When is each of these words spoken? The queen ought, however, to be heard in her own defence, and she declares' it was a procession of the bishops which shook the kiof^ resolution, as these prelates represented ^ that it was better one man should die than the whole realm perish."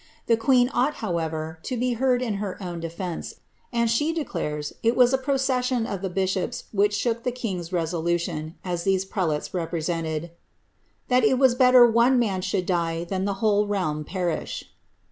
The 0.25 0.35
queen 0.35 0.67
ought, 0.73 0.95
however, 0.95 1.59
to 1.61 1.77
be 1.77 1.93
heard 1.93 2.23
in 2.23 2.37
her 2.41 2.57
own 2.59 2.79
defence, 2.79 3.35
and 3.71 3.87
she 3.87 4.11
declares' 4.11 4.73
it 4.81 4.95
was 4.97 5.13
a 5.13 5.17
procession 5.19 5.85
of 5.85 6.01
the 6.01 6.09
bishops 6.09 6.63
which 6.71 6.95
shook 6.95 7.21
the 7.21 7.31
kiof^ 7.31 7.71
resolution, 7.71 8.55
as 8.65 8.83
these 8.83 9.05
prelates 9.05 9.53
represented 9.53 10.23
^ 10.23 10.29
that 11.09 11.23
it 11.23 11.37
was 11.37 11.53
better 11.53 11.85
one 11.85 12.17
man 12.17 12.41
should 12.41 12.65
die 12.65 13.03
than 13.03 13.25
the 13.25 13.35
whole 13.45 13.67
realm 13.67 14.03
perish." 14.03 14.65